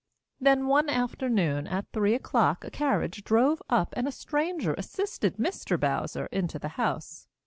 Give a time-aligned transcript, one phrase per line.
[0.39, 5.79] Then one afternoon at three o'clock a carriage drove up and a stranger assisted Mr.
[5.79, 7.27] Bowser into the house.